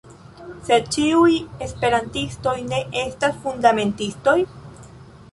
Sed 0.67 0.85
ĉiuj 0.93 1.33
Esperantistoj 1.65 2.53
ne 2.71 2.79
estas 3.01 3.37
fundamentistoj? 3.43 4.35